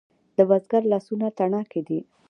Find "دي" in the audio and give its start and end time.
1.87-1.99